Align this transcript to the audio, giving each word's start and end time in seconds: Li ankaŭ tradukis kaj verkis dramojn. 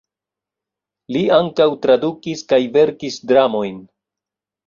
Li 1.15 1.21
ankaŭ 1.35 1.67
tradukis 1.83 2.43
kaj 2.53 2.59
verkis 2.79 3.21
dramojn. 3.33 3.77